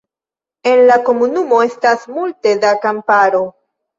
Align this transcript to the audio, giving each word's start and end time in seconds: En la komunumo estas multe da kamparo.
En 0.71 0.79
la 0.91 0.95
komunumo 1.09 1.59
estas 1.67 2.07
multe 2.15 2.53
da 2.65 2.75
kamparo. 2.87 3.45